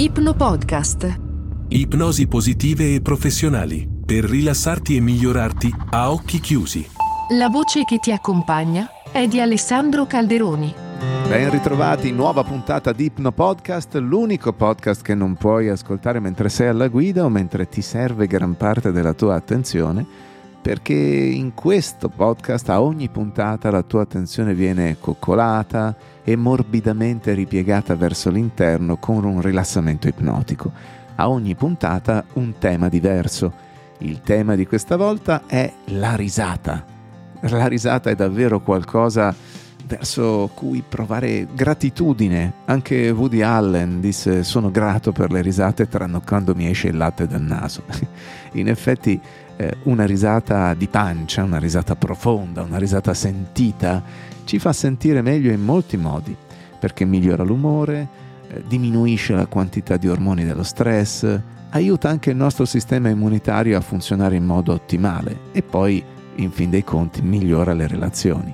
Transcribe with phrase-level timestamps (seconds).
[0.00, 1.20] Ipno Podcast.
[1.68, 6.88] Ipnosi positive e professionali per rilassarti e migliorarti a occhi chiusi.
[7.36, 10.74] La voce che ti accompagna è di Alessandro Calderoni.
[11.28, 16.68] Ben ritrovati, nuova puntata di Ipno Podcast, l'unico podcast che non puoi ascoltare mentre sei
[16.68, 20.06] alla guida o mentre ti serve gran parte della tua attenzione,
[20.62, 27.96] perché in questo podcast a ogni puntata la tua attenzione viene coccolata e morbidamente ripiegata
[27.96, 30.70] verso l'interno con un rilassamento ipnotico.
[31.16, 33.68] A ogni puntata un tema diverso.
[33.98, 36.84] Il tema di questa volta è la risata.
[37.40, 39.34] La risata è davvero qualcosa
[39.86, 42.52] verso cui provare gratitudine.
[42.66, 47.26] Anche Woody Allen disse sono grato per le risate tranne quando mi esce il latte
[47.26, 47.82] dal naso.
[48.52, 49.20] In effetti
[49.60, 54.02] eh, una risata di pancia, una risata profonda, una risata sentita
[54.44, 56.34] ci fa sentire meglio in molti modi,
[56.78, 58.08] perché migliora l'umore,
[58.48, 63.82] eh, diminuisce la quantità di ormoni dello stress, aiuta anche il nostro sistema immunitario a
[63.82, 66.02] funzionare in modo ottimale e poi,
[66.36, 68.52] in fin dei conti, migliora le relazioni.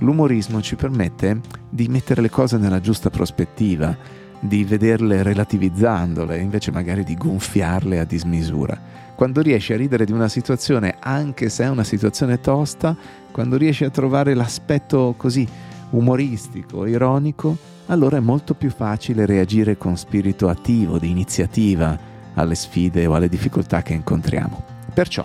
[0.00, 1.40] L'umorismo ci permette
[1.70, 3.96] di mettere le cose nella giusta prospettiva,
[4.44, 8.76] di vederle relativizzandole, invece magari di gonfiarle a dismisura.
[9.14, 12.96] Quando riesci a ridere di una situazione, anche se è una situazione tosta,
[13.30, 15.46] quando riesci a trovare l'aspetto così
[15.90, 21.96] umoristico, ironico, allora è molto più facile reagire con spirito attivo, di iniziativa
[22.34, 24.64] alle sfide o alle difficoltà che incontriamo.
[24.92, 25.24] Perciò,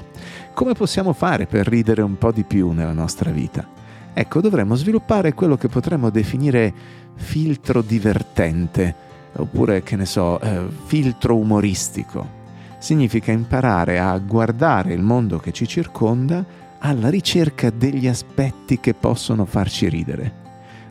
[0.54, 3.68] come possiamo fare per ridere un po' di più nella nostra vita?
[4.14, 6.74] Ecco, dovremmo sviluppare quello che potremmo definire
[7.16, 8.96] filtro divertente,
[9.38, 12.36] oppure, che ne so, eh, filtro umoristico.
[12.78, 16.46] Significa imparare a guardare il mondo che ci circonda
[16.80, 20.46] alla ricerca degli aspetti che possono farci ridere.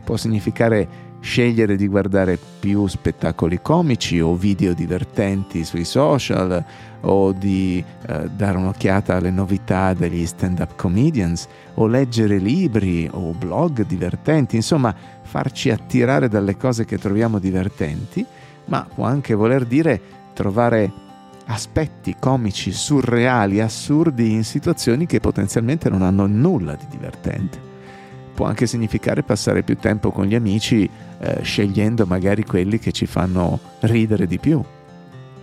[0.05, 6.64] Può significare scegliere di guardare più spettacoli comici o video divertenti sui social
[7.00, 13.84] o di eh, dare un'occhiata alle novità degli stand-up comedians o leggere libri o blog
[13.86, 18.24] divertenti, insomma farci attirare dalle cose che troviamo divertenti,
[18.66, 20.00] ma può anche voler dire
[20.34, 20.92] trovare
[21.46, 27.66] aspetti comici, surreali, assurdi in situazioni che potenzialmente non hanno nulla di divertente
[28.36, 30.88] può anche significare passare più tempo con gli amici
[31.18, 34.62] eh, scegliendo magari quelli che ci fanno ridere di più.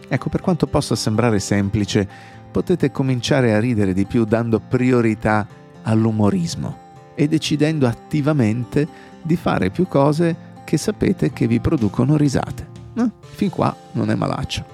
[0.08, 2.08] Ecco, per quanto possa sembrare semplice,
[2.52, 5.46] potete cominciare a ridere di più dando priorità
[5.82, 6.82] all'umorismo
[7.16, 8.88] e decidendo attivamente
[9.24, 12.73] di fare più cose che sapete che vi producono risate.
[12.96, 14.66] Eh, fin qua non è malaccio.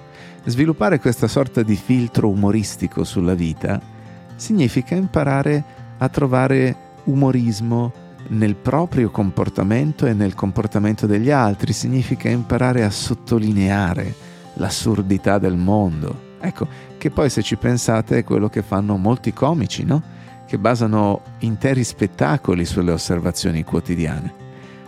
[0.46, 3.80] Sviluppare questa sorta di filtro umoristico sulla vita
[4.36, 5.64] significa imparare
[5.98, 6.76] a trovare
[7.06, 7.92] umorismo
[8.30, 14.14] nel proprio comportamento e nel comportamento degli altri, significa imparare a sottolineare
[14.56, 16.28] l'assurdità del mondo.
[16.40, 20.02] Ecco, che poi se ci pensate è quello che fanno molti comici, no?
[20.46, 24.48] Che basano interi spettacoli sulle osservazioni quotidiane.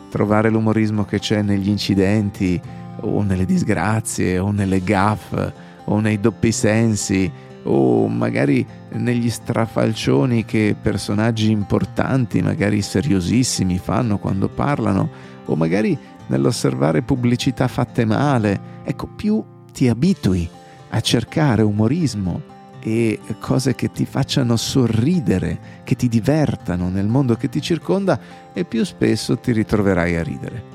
[0.09, 2.59] Trovare l'umorismo che c'è negli incidenti
[3.01, 7.31] o nelle disgrazie o nelle gaffe o nei doppi sensi
[7.63, 15.09] o magari negli strafalcioni che personaggi importanti, magari seriosissimi, fanno quando parlano,
[15.45, 15.97] o magari
[16.27, 18.79] nell'osservare pubblicità fatte male.
[18.83, 20.49] Ecco, più ti abitui
[20.89, 27.47] a cercare umorismo e cose che ti facciano sorridere, che ti divertano nel mondo che
[27.47, 28.19] ti circonda,
[28.53, 30.70] e più spesso ti ritroverai a ridere.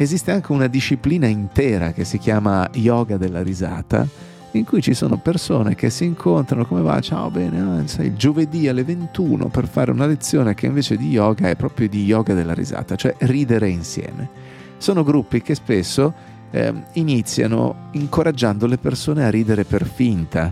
[0.00, 4.08] Esiste anche una disciplina intera che si chiama yoga della risata,
[4.52, 6.98] in cui ci sono persone che si incontrano, come va?
[7.00, 11.50] Ciao, bene, ah, sai, giovedì alle 21 per fare una lezione che invece di yoga
[11.50, 14.30] è proprio di yoga della risata, cioè ridere insieme.
[14.78, 16.14] Sono gruppi che spesso
[16.50, 20.50] eh, iniziano incoraggiando le persone a ridere per finta,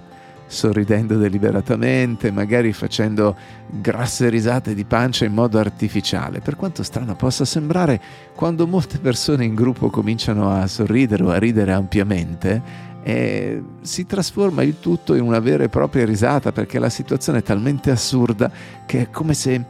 [0.48, 3.36] sorridendo deliberatamente, magari facendo
[3.69, 6.41] grasse risate di pancia in modo artificiale.
[6.41, 8.00] Per quanto strano possa sembrare,
[8.34, 14.62] quando molte persone in gruppo cominciano a sorridere o a ridere ampiamente, eh, si trasforma
[14.62, 18.51] il tutto in una vera e propria risata perché la situazione è talmente assurda
[18.84, 19.65] che è come se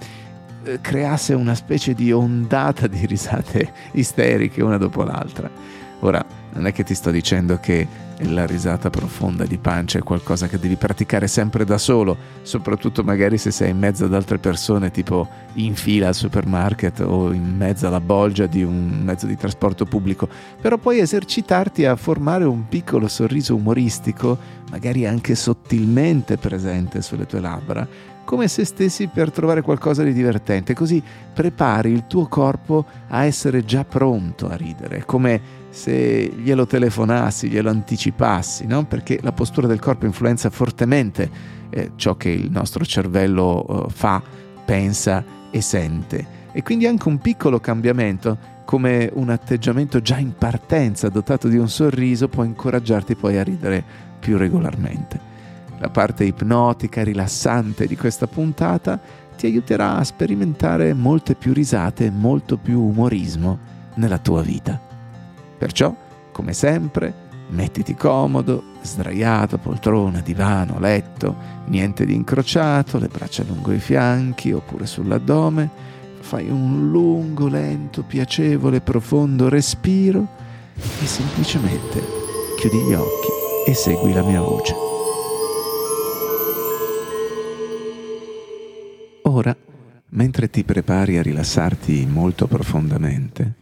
[0.64, 5.50] eh, creasse una specie di ondata di risate isteriche una dopo l'altra.
[6.00, 10.48] Ora, non è che ti sto dicendo che la risata profonda di pancia è qualcosa
[10.48, 14.90] che devi praticare sempre da solo, soprattutto magari se sei in mezzo ad altre persone,
[14.90, 19.84] tipo in fila al supermarket o in mezzo alla bolgia di un mezzo di trasporto
[19.84, 20.28] pubblico,
[20.60, 24.36] però puoi esercitarti a formare un piccolo sorriso umoristico,
[24.70, 27.86] magari anche sottilmente presente sulle tue labbra,
[28.24, 33.64] come se stessi per trovare qualcosa di divertente, così prepari il tuo corpo a essere
[33.64, 38.84] già pronto a ridere, come se glielo telefonassi, glielo anticipassi, no?
[38.84, 41.30] perché la postura del corpo influenza fortemente
[41.70, 44.22] eh, ciò che il nostro cervello eh, fa,
[44.64, 46.36] pensa e sente.
[46.52, 51.68] E quindi anche un piccolo cambiamento, come un atteggiamento già in partenza dotato di un
[51.68, 53.84] sorriso, può incoraggiarti poi a ridere
[54.18, 55.36] più regolarmente.
[55.78, 59.00] La parte ipnotica, rilassante di questa puntata
[59.36, 63.58] ti aiuterà a sperimentare molte più risate e molto più umorismo
[63.94, 64.87] nella tua vita.
[65.58, 65.94] Perciò,
[66.32, 71.34] come sempre, mettiti comodo, sdraiato, poltrona, divano, letto,
[71.66, 75.68] niente di incrociato, le braccia lungo i fianchi oppure sull'addome,
[76.20, 80.26] fai un lungo, lento, piacevole, profondo respiro
[80.74, 82.02] e semplicemente
[82.58, 83.28] chiudi gli occhi
[83.66, 84.74] e segui la mia voce.
[89.22, 89.56] Ora,
[90.10, 93.54] mentre ti prepari a rilassarti molto profondamente,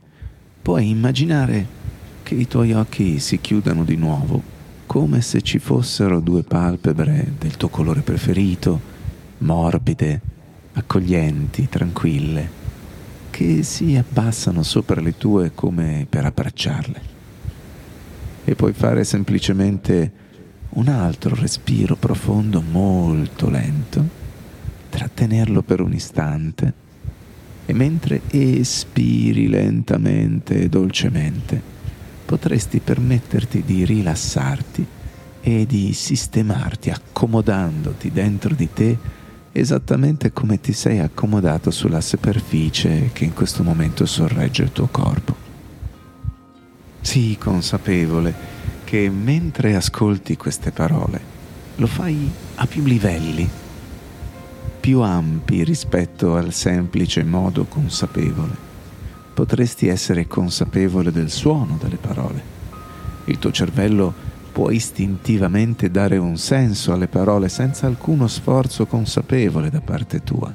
[0.62, 1.84] puoi immaginare
[2.26, 4.42] che i tuoi occhi si chiudano di nuovo,
[4.86, 8.80] come se ci fossero due palpebre del tuo colore preferito,
[9.38, 10.20] morbide,
[10.72, 12.50] accoglienti, tranquille,
[13.30, 17.00] che si abbassano sopra le tue come per abbracciarle.
[18.44, 20.12] E puoi fare semplicemente
[20.70, 24.04] un altro respiro profondo molto lento
[24.88, 26.74] trattenerlo per un istante
[27.66, 31.74] e mentre espiri lentamente e dolcemente
[32.26, 34.86] potresti permetterti di rilassarti
[35.40, 38.98] e di sistemarti accomodandoti dentro di te
[39.52, 45.34] esattamente come ti sei accomodato sulla superficie che in questo momento sorregge il tuo corpo.
[47.00, 48.34] Sii consapevole
[48.84, 51.34] che mentre ascolti queste parole
[51.76, 53.48] lo fai a più livelli
[54.86, 58.65] più ampi rispetto al semplice modo consapevole.
[59.36, 62.42] Potresti essere consapevole del suono delle parole.
[63.26, 64.10] Il tuo cervello
[64.50, 70.50] può istintivamente dare un senso alle parole senza alcuno sforzo consapevole da parte tua,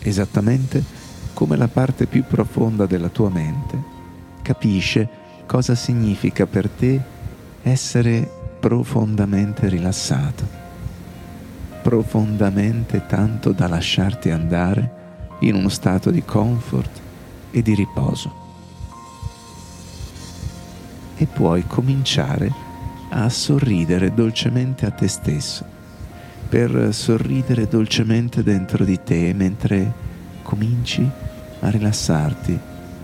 [0.00, 0.82] esattamente
[1.34, 3.80] come la parte più profonda della tua mente
[4.42, 5.08] capisce
[5.46, 7.00] cosa significa per te
[7.62, 10.62] essere profondamente rilassato
[11.80, 15.02] profondamente tanto da lasciarti andare
[15.42, 17.02] in uno stato di comfort
[17.54, 18.42] e di riposo.
[21.16, 22.52] E puoi cominciare
[23.10, 25.64] a sorridere dolcemente a te stesso,
[26.48, 29.92] per sorridere dolcemente dentro di te mentre
[30.42, 31.08] cominci
[31.60, 32.58] a rilassarti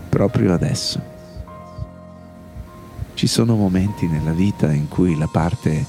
[0.08, 1.00] proprio adesso.
[3.14, 5.86] Ci sono momenti nella vita in cui la parte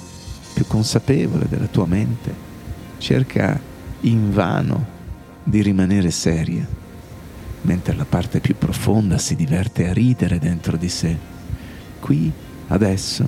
[0.54, 2.50] più consapevole della tua mente
[3.00, 3.60] cerca
[4.02, 4.86] invano
[5.44, 6.68] di rimanere seria,
[7.62, 11.16] mentre la parte più profonda si diverte a ridere dentro di sé.
[12.00, 12.32] Qui,
[12.68, 13.28] adesso,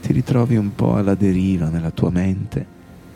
[0.00, 2.72] ti ritrovi un po' alla deriva nella tua mente,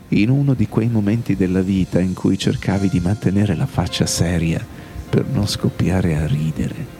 [0.09, 4.65] in uno di quei momenti della vita in cui cercavi di mantenere la faccia seria
[5.09, 6.97] per non scoppiare a ridere.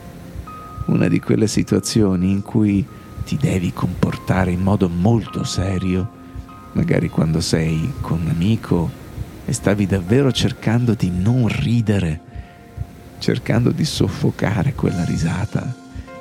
[0.88, 2.86] Una di quelle situazioni in cui
[3.24, 6.18] ti devi comportare in modo molto serio,
[6.74, 8.89] magari quando sei con un amico
[9.45, 12.21] e stavi davvero cercando di non ridere,
[13.19, 15.75] cercando di soffocare quella risata.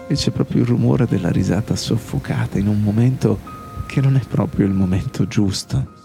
[0.06, 3.40] E c'è proprio il rumore della risata soffocata in un momento
[3.86, 5.96] che non è proprio il momento giusto.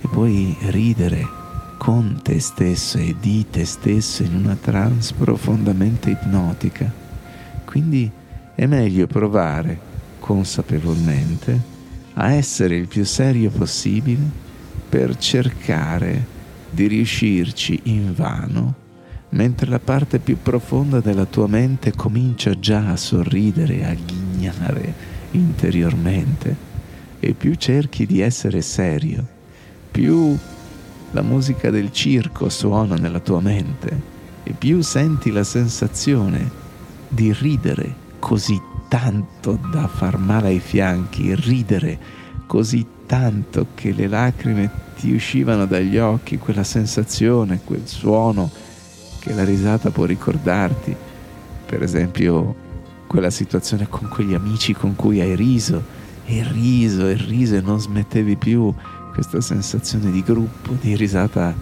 [0.00, 1.44] E puoi ridere
[1.78, 6.90] con te stesso e di te stesso in una trance profondamente ipnotica.
[7.64, 8.10] Quindi
[8.54, 9.78] è meglio provare
[10.18, 11.74] consapevolmente
[12.14, 14.44] a essere il più serio possibile
[14.88, 16.34] per cercare
[16.70, 18.74] di riuscirci invano,
[19.36, 24.94] mentre la parte più profonda della tua mente comincia già a sorridere, a ghignare
[25.32, 26.56] interiormente,
[27.20, 29.24] e più cerchi di essere serio,
[29.90, 30.36] più
[31.10, 36.50] la musica del circo suona nella tua mente e più senti la sensazione
[37.08, 41.98] di ridere così tanto da far male ai fianchi, ridere
[42.46, 48.50] così tanto che le lacrime ti uscivano dagli occhi, quella sensazione, quel suono
[49.26, 50.94] che la risata può ricordarti.
[51.66, 52.54] Per esempio,
[53.08, 55.82] quella situazione con quegli amici con cui hai riso
[56.24, 58.72] e riso e riso e non smettevi più,
[59.12, 61.52] questa sensazione di gruppo, di risata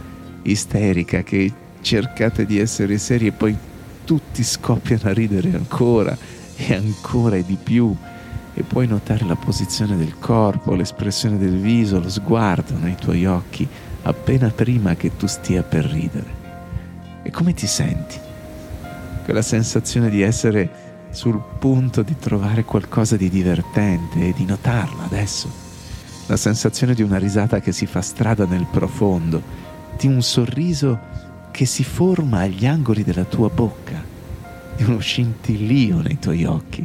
[0.42, 3.56] isterica che cercate di essere seri e poi
[4.04, 6.14] tutti scoppiano a ridere ancora
[6.56, 7.96] e ancora e di più
[8.52, 13.66] e puoi notare la posizione del corpo, l'espressione del viso, lo sguardo nei tuoi occhi
[14.02, 16.43] appena prima che tu stia per ridere.
[17.26, 18.20] E come ti senti?
[19.24, 25.50] Quella sensazione di essere sul punto di trovare qualcosa di divertente e di notarla adesso.
[26.26, 29.42] La sensazione di una risata che si fa strada nel profondo,
[29.96, 30.98] di un sorriso
[31.50, 34.04] che si forma agli angoli della tua bocca,
[34.76, 36.84] di uno scintillio nei tuoi occhi.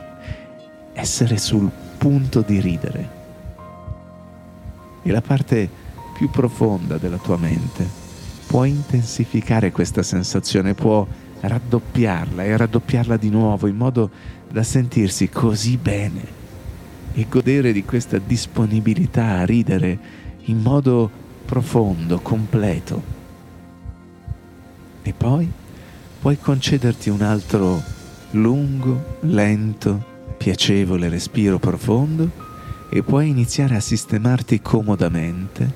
[0.93, 3.09] Essere sul punto di ridere.
[5.03, 5.69] E la parte
[6.13, 7.98] più profonda della tua mente
[8.49, 11.05] può intensificare questa sensazione, può
[11.39, 14.09] raddoppiarla e raddoppiarla di nuovo in modo
[14.49, 16.37] da sentirsi così bene
[17.13, 19.99] e godere di questa disponibilità a ridere
[20.45, 21.11] in modo
[21.45, 23.03] profondo, completo.
[25.03, 25.47] E poi
[26.19, 27.79] puoi concederti un altro
[28.31, 30.03] lungo, lento,
[30.39, 32.27] piacevole respiro profondo
[32.89, 35.71] e puoi iniziare a sistemarti comodamente,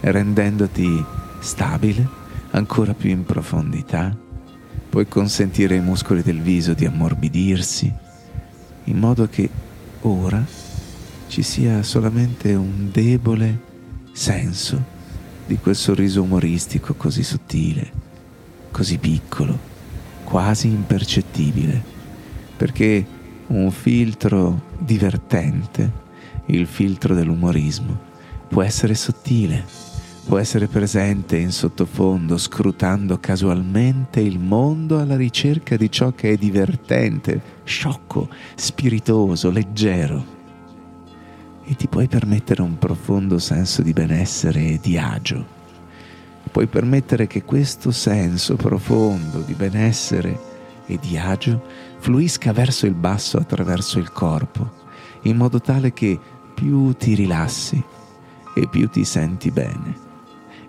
[0.00, 2.06] rendendoti stabile,
[2.50, 4.14] ancora più in profondità.
[4.90, 7.92] Puoi consentire ai muscoli del viso di ammorbidirsi,
[8.84, 9.48] in modo che
[10.02, 10.44] ora
[11.28, 13.60] ci sia solamente un debole
[14.12, 14.94] senso
[15.46, 17.90] di quel sorriso umoristico così sottile,
[18.70, 19.58] così piccolo,
[20.24, 21.82] quasi impercettibile,
[22.56, 23.06] perché
[23.48, 26.04] un filtro divertente,
[26.46, 28.14] il filtro dell'umorismo,
[28.48, 29.85] può essere sottile
[30.26, 36.36] può essere presente in sottofondo scrutando casualmente il mondo alla ricerca di ciò che è
[36.36, 40.34] divertente, sciocco, spiritoso, leggero.
[41.64, 45.46] E ti puoi permettere un profondo senso di benessere e di agio.
[46.50, 50.38] Puoi permettere che questo senso profondo di benessere
[50.86, 51.62] e di agio
[51.98, 54.72] fluisca verso il basso attraverso il corpo,
[55.22, 56.18] in modo tale che
[56.52, 57.80] più ti rilassi
[58.56, 60.05] e più ti senti bene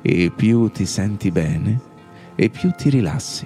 [0.10, 1.82] e più ti senti bene
[2.36, 3.46] e più ti rilassi.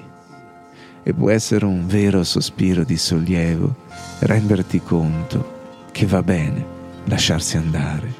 [1.01, 3.75] E può essere un vero sospiro di sollievo
[4.19, 6.63] renderti conto che va bene
[7.05, 8.13] lasciarsi andare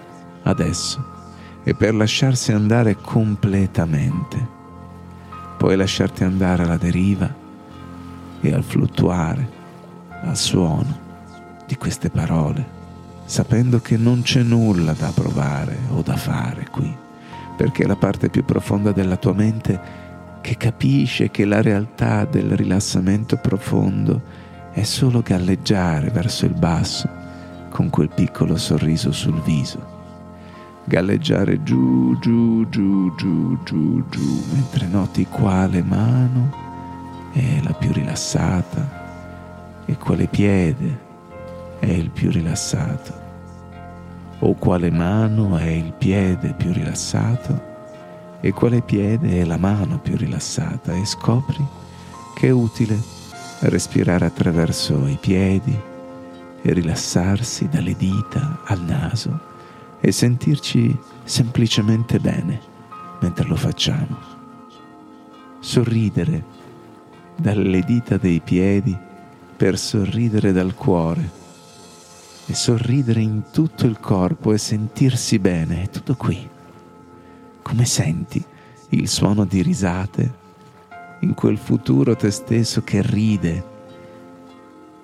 [0.43, 1.05] adesso
[1.63, 4.48] e per lasciarsi andare completamente.
[5.60, 7.31] Puoi lasciarti andare alla deriva
[8.41, 9.48] e al fluttuare,
[10.24, 11.00] al suono
[11.67, 12.67] di queste parole,
[13.25, 17.10] sapendo che non c'è nulla da provare o da fare qui
[17.55, 19.79] perché è la parte più profonda della tua mente
[20.41, 24.22] che capisce che la realtà del rilassamento profondo
[24.72, 27.08] è solo galleggiare verso il basso
[27.70, 30.00] con quel piccolo sorriso sul viso.
[30.84, 36.51] Galleggiare giù, giù, giù, giù, giù, giù, mentre noti quale mano
[37.34, 41.10] è la più rilassata e quale piede
[41.79, 43.20] è il più rilassato
[44.43, 47.69] o quale mano è il piede più rilassato
[48.41, 51.63] e quale piede è la mano più rilassata e scopri
[52.33, 53.00] che è utile
[53.62, 55.79] respirare attraverso i piedi
[56.63, 59.50] e rilassarsi dalle dita al naso
[60.00, 62.60] e sentirci semplicemente bene
[63.19, 64.17] mentre lo facciamo.
[65.60, 66.43] Sorridere
[67.36, 68.98] dalle dita dei piedi
[69.55, 71.40] per sorridere dal cuore
[72.51, 76.50] e sorridere in tutto il corpo e sentirsi bene, è tutto qui.
[77.62, 78.43] Come senti
[78.89, 80.39] il suono di risate
[81.22, 83.63] in quel futuro te stesso che ride,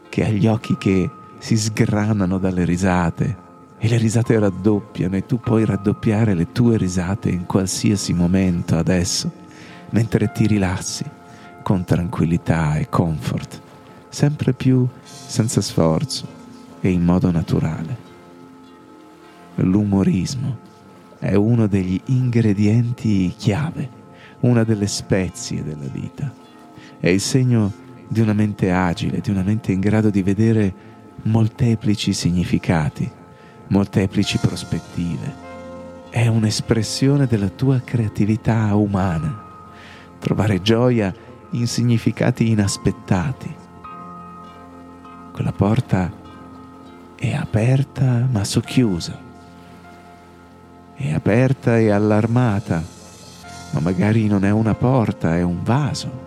[0.09, 3.45] che ha gli occhi che si sgranano dalle risate
[3.77, 9.31] e le risate raddoppiano e tu puoi raddoppiare le tue risate in qualsiasi momento adesso,
[9.91, 11.05] mentre ti rilassi
[11.63, 13.61] con tranquillità e comfort,
[14.09, 16.36] sempre più senza sforzo
[16.81, 18.05] e in modo naturale.
[19.55, 20.65] L'umorismo
[21.19, 23.89] è uno degli ingredienti chiave,
[24.41, 26.31] una delle spezie della vita.
[26.99, 27.71] È il segno
[28.07, 30.73] di una mente agile, di una mente in grado di vedere
[31.23, 33.09] molteplici significati,
[33.67, 35.45] molteplici prospettive.
[36.09, 39.43] È un'espressione della tua creatività umana.
[40.19, 41.13] Trovare gioia
[41.51, 43.55] in significati inaspettati.
[45.31, 46.11] Quella porta
[47.19, 49.17] è aperta ma socchiusa,
[50.93, 52.83] è aperta e allarmata,
[53.71, 56.25] ma magari non è una porta, è un vaso,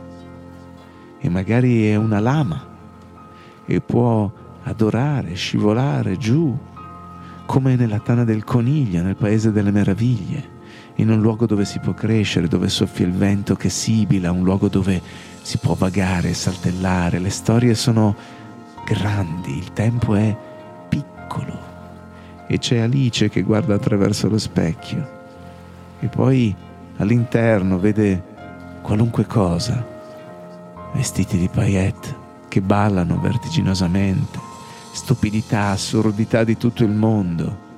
[1.21, 2.67] e magari è una lama,
[3.65, 4.31] e può
[4.65, 6.57] adorare, scivolare giù,
[7.47, 10.59] come nella tana del coniglio, nel paese delle meraviglie,
[10.97, 14.69] in un luogo dove si può crescere, dove soffia il vento che sibila, un luogo
[14.69, 15.01] dove
[15.41, 18.15] si può vagare, saltellare, le storie sono
[18.85, 20.37] grandi, il tempo è
[21.31, 21.69] piccolo
[22.49, 25.19] e c'è Alice che guarda attraverso lo specchio.
[26.01, 26.53] E poi
[26.97, 28.23] all'interno vede
[28.83, 29.87] qualunque cosa,
[30.93, 34.39] vestiti di paillette che ballano vertiginosamente,
[34.91, 37.69] stupidità, assurdità di tutto il mondo.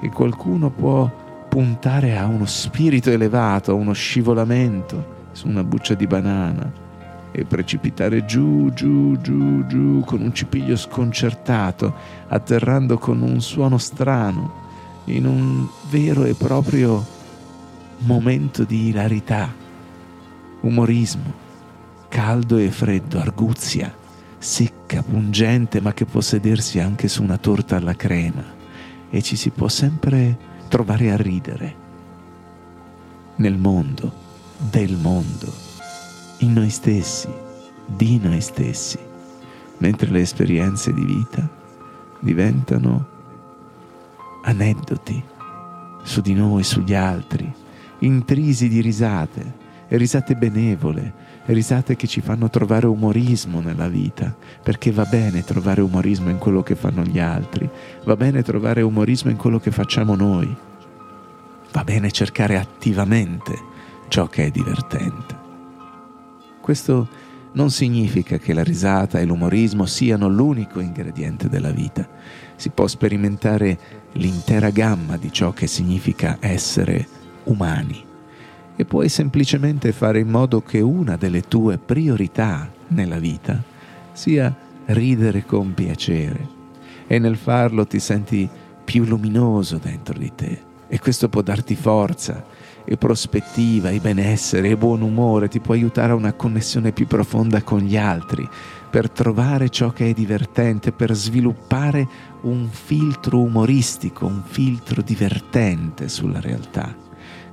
[0.00, 1.10] E qualcuno può
[1.48, 6.81] puntare a uno spirito elevato, a uno scivolamento su una buccia di banana
[7.32, 11.94] e precipitare giù, giù, giù, giù con un cipiglio sconcertato,
[12.28, 14.60] atterrando con un suono strano,
[15.06, 17.04] in un vero e proprio
[18.00, 19.52] momento di ilarità,
[20.60, 21.32] umorismo,
[22.08, 23.92] caldo e freddo, arguzia,
[24.38, 28.44] secca, pungente, ma che può sedersi anche su una torta alla crema
[29.08, 30.36] e ci si può sempre
[30.68, 31.80] trovare a ridere.
[33.36, 34.12] Nel mondo,
[34.58, 35.71] del mondo
[36.42, 37.28] in noi stessi,
[37.86, 38.98] di noi stessi,
[39.78, 41.48] mentre le esperienze di vita
[42.18, 43.06] diventano
[44.42, 45.22] aneddoti
[46.02, 47.50] su di noi, sugli altri,
[48.00, 51.12] intrisi di risate, risate benevole,
[51.46, 56.64] risate che ci fanno trovare umorismo nella vita, perché va bene trovare umorismo in quello
[56.64, 57.70] che fanno gli altri,
[58.04, 60.52] va bene trovare umorismo in quello che facciamo noi,
[61.70, 63.56] va bene cercare attivamente
[64.08, 65.41] ciò che è divertente.
[66.62, 67.08] Questo
[67.54, 72.08] non significa che la risata e l'umorismo siano l'unico ingrediente della vita.
[72.54, 73.76] Si può sperimentare
[74.12, 77.04] l'intera gamma di ciò che significa essere
[77.44, 78.00] umani.
[78.76, 83.60] E puoi semplicemente fare in modo che una delle tue priorità nella vita
[84.12, 84.54] sia
[84.86, 86.60] ridere con piacere.
[87.08, 88.48] E nel farlo ti senti
[88.84, 90.62] più luminoso dentro di te.
[90.86, 96.12] E questo può darti forza e prospettiva e benessere e buon umore, ti può aiutare
[96.12, 98.48] a una connessione più profonda con gli altri,
[98.90, 102.06] per trovare ciò che è divertente, per sviluppare
[102.42, 106.94] un filtro umoristico, un filtro divertente sulla realtà.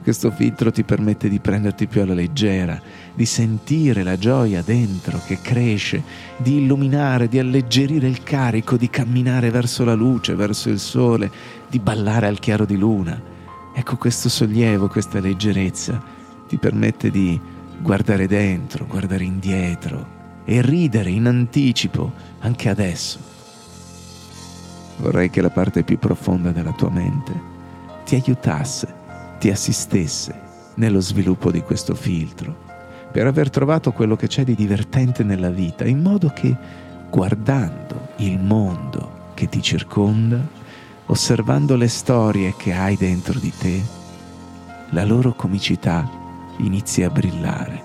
[0.01, 2.81] Questo filtro ti permette di prenderti più alla leggera,
[3.13, 6.01] di sentire la gioia dentro che cresce,
[6.37, 11.29] di illuminare, di alleggerire il carico, di camminare verso la luce, verso il sole,
[11.69, 13.37] di ballare al chiaro di luna
[13.73, 16.01] Ecco questo sollievo, questa leggerezza
[16.47, 17.39] ti permette di
[17.81, 23.19] guardare dentro, guardare indietro e ridere in anticipo anche adesso.
[24.97, 27.31] Vorrei che la parte più profonda della tua mente
[28.03, 28.93] ti aiutasse,
[29.39, 32.67] ti assistesse nello sviluppo di questo filtro,
[33.11, 36.55] per aver trovato quello che c'è di divertente nella vita, in modo che
[37.09, 40.39] guardando il mondo che ti circonda,
[41.09, 43.83] osservando le storie che hai dentro di te,
[44.91, 46.07] la loro comicità
[46.57, 47.83] inizia a brillare,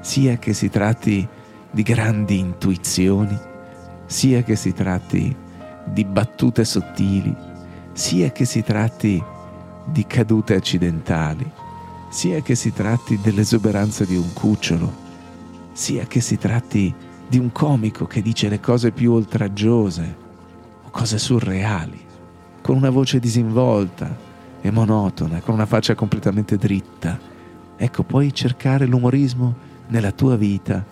[0.00, 1.26] sia che si tratti
[1.70, 3.38] di grandi intuizioni,
[4.06, 5.36] sia che si tratti
[5.84, 7.34] di battute sottili,
[7.92, 9.22] sia che si tratti
[9.84, 11.50] di cadute accidentali,
[12.08, 14.90] sia che si tratti dell'esuberanza di un cucciolo,
[15.72, 16.94] sia che si tratti
[17.28, 20.16] di un comico che dice le cose più oltraggiose
[20.84, 22.08] o cose surreali
[22.60, 24.28] con una voce disinvolta
[24.60, 27.18] e monotona, con una faccia completamente dritta.
[27.76, 29.54] Ecco, puoi cercare l'umorismo
[29.88, 30.84] nella tua vita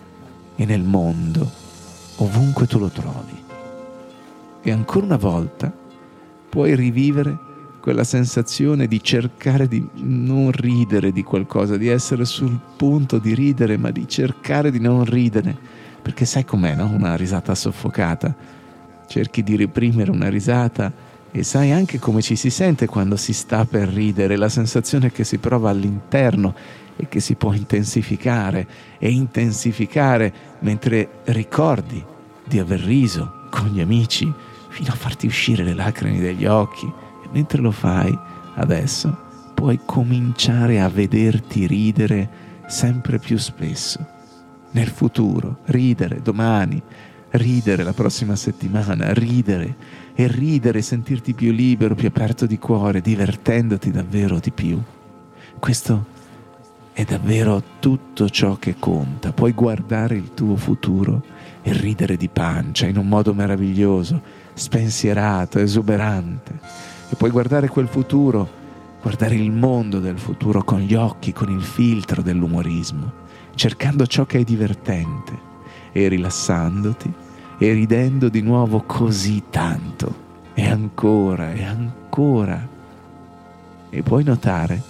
[0.55, 1.49] e nel mondo,
[2.17, 3.43] ovunque tu lo trovi.
[4.61, 5.71] E ancora una volta
[6.49, 7.37] puoi rivivere
[7.79, 13.77] quella sensazione di cercare di non ridere di qualcosa, di essere sul punto di ridere,
[13.77, 15.57] ma di cercare di non ridere,
[16.01, 16.87] perché sai com'è, no?
[16.87, 18.35] Una risata soffocata.
[19.07, 20.91] Cerchi di reprimere una risata
[21.31, 25.23] e sai anche come ci si sente quando si sta per ridere, la sensazione che
[25.23, 26.55] si prova all'interno
[26.95, 32.03] e che si può intensificare e intensificare mentre ricordi
[32.45, 34.31] di aver riso con gli amici
[34.69, 38.17] fino a farti uscire le lacrime dagli occhi e mentre lo fai
[38.55, 42.29] adesso puoi cominciare a vederti ridere
[42.67, 44.05] sempre più spesso.
[44.71, 46.81] Nel futuro, ridere domani,
[47.31, 49.75] ridere la prossima settimana, ridere
[50.19, 54.77] e ridere, sentirti più libero, più aperto di cuore, divertendoti davvero di più.
[55.57, 56.05] Questo
[56.91, 59.31] è davvero tutto ciò che conta.
[59.31, 61.23] Puoi guardare il tuo futuro
[61.61, 64.21] e ridere di pancia in un modo meraviglioso,
[64.55, 66.59] spensierato, esuberante.
[67.09, 68.45] E puoi guardare quel futuro,
[69.01, 73.09] guardare il mondo del futuro con gli occhi, con il filtro dell'umorismo,
[73.55, 75.31] cercando ciò che è divertente
[75.93, 77.27] e rilassandoti
[77.61, 82.67] e ridendo di nuovo così tanto e ancora e ancora.
[83.89, 84.81] E puoi notare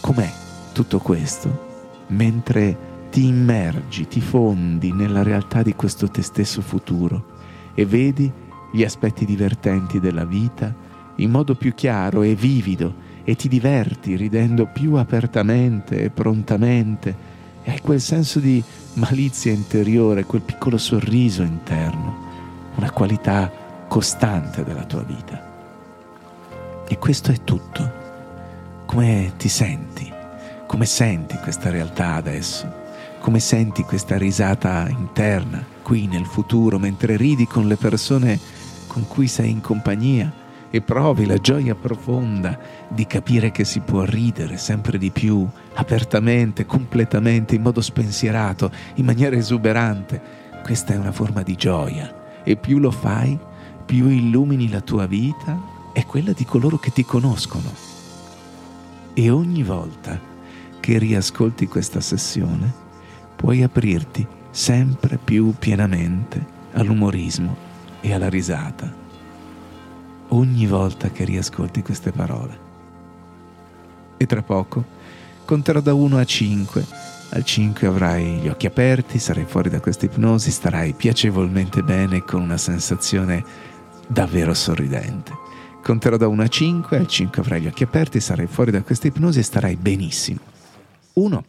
[0.00, 0.30] com'è
[0.72, 1.64] tutto questo
[2.08, 7.34] mentre ti immergi, ti fondi nella realtà di questo te stesso futuro
[7.74, 8.30] e vedi
[8.72, 10.74] gli aspetti divertenti della vita
[11.16, 17.34] in modo più chiaro e vivido e ti diverti ridendo più apertamente e prontamente
[17.66, 23.50] e hai quel senso di malizia interiore, quel piccolo sorriso interno, una qualità
[23.88, 26.84] costante della tua vita.
[26.86, 28.84] E questo è tutto.
[28.86, 30.08] Come ti senti?
[30.64, 32.72] Come senti questa realtà adesso?
[33.18, 38.38] Come senti questa risata interna qui nel futuro mentre ridi con le persone
[38.86, 40.32] con cui sei in compagnia
[40.76, 42.58] e provi la gioia profonda
[42.88, 49.06] di capire che si può ridere sempre di più, apertamente, completamente, in modo spensierato, in
[49.06, 50.20] maniera esuberante.
[50.62, 53.38] Questa è una forma di gioia e più lo fai,
[53.86, 55.58] più illumini la tua vita
[55.94, 57.72] e quella di coloro che ti conoscono.
[59.14, 60.20] E ogni volta
[60.78, 62.70] che riascolti questa sessione,
[63.34, 67.56] puoi aprirti sempre più pienamente all'umorismo
[68.02, 69.04] e alla risata
[70.28, 72.64] ogni volta che riascolti queste parole.
[74.16, 74.84] E tra poco
[75.44, 76.86] conterò da 1 a 5.
[77.30, 82.40] Al 5 avrai gli occhi aperti, sarai fuori da questa ipnosi, starai piacevolmente bene con
[82.40, 83.44] una sensazione
[84.06, 85.32] davvero sorridente.
[85.82, 89.06] Conterò da 1 a 5, al 5 avrai gli occhi aperti, sarai fuori da questa
[89.06, 90.40] ipnosi e starai benissimo.
[91.14, 91.44] 1.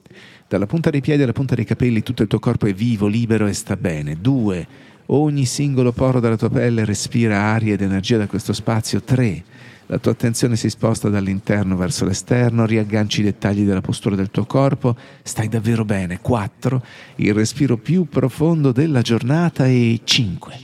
[0.47, 3.47] Dalla punta dei piedi alla punta dei capelli tutto il tuo corpo è vivo, libero
[3.47, 4.19] e sta bene.
[4.19, 4.67] 2.
[5.09, 9.01] Ogni singolo poro della tua pelle respira aria ed energia da questo spazio.
[9.01, 9.43] 3.
[9.85, 14.45] La tua attenzione si sposta dall'interno verso l'esterno, riagganci i dettagli della postura del tuo
[14.45, 16.19] corpo, stai davvero bene.
[16.19, 16.83] 4.
[17.17, 20.59] Il respiro più profondo della giornata e 5.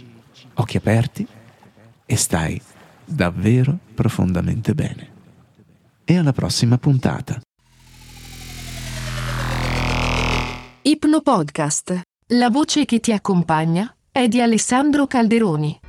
[0.55, 1.25] Occhi aperti
[2.05, 2.59] e stai
[3.05, 5.07] davvero profondamente bene.
[6.03, 7.39] E alla prossima puntata.
[10.81, 12.01] Ipno Podcast.
[12.27, 15.82] La voce che ti accompagna è di Alessandro Calderoni.